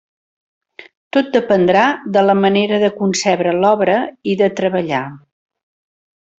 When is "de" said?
2.17-2.23, 2.85-2.91, 4.43-4.51